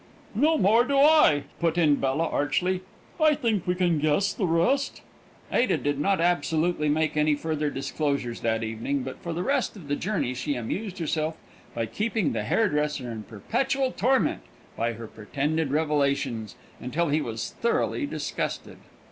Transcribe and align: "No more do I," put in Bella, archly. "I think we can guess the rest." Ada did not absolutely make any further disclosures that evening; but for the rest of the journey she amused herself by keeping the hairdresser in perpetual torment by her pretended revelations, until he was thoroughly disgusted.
"No 0.33 0.57
more 0.57 0.83
do 0.83 0.97
I," 0.97 1.43
put 1.59 1.77
in 1.77 1.97
Bella, 1.97 2.25
archly. 2.25 2.81
"I 3.19 3.35
think 3.35 3.67
we 3.67 3.75
can 3.75 3.99
guess 3.99 4.33
the 4.33 4.47
rest." 4.47 5.03
Ada 5.51 5.77
did 5.77 5.99
not 5.99 6.19
absolutely 6.19 6.89
make 6.89 7.15
any 7.15 7.35
further 7.35 7.69
disclosures 7.69 8.39
that 8.39 8.63
evening; 8.63 9.03
but 9.03 9.21
for 9.21 9.31
the 9.31 9.43
rest 9.43 9.75
of 9.75 9.87
the 9.89 9.95
journey 9.95 10.33
she 10.33 10.55
amused 10.55 10.97
herself 10.97 11.35
by 11.75 11.85
keeping 11.85 12.33
the 12.33 12.41
hairdresser 12.41 13.11
in 13.11 13.21
perpetual 13.21 13.91
torment 13.91 14.41
by 14.75 14.93
her 14.93 15.05
pretended 15.05 15.69
revelations, 15.69 16.55
until 16.79 17.09
he 17.09 17.21
was 17.21 17.51
thoroughly 17.61 18.07
disgusted. 18.07 18.77